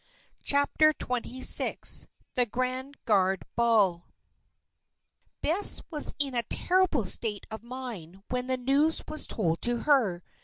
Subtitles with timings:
[0.41, 4.07] CHAPTER XXVI THE GRAND GUARD BALL
[5.43, 10.23] Bess was in a terrible state of mind when the news was told to her.